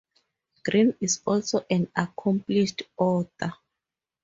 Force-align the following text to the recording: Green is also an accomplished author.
Green 0.65 0.95
is 0.99 1.21
also 1.27 1.63
an 1.69 1.87
accomplished 1.95 2.81
author. 2.97 3.53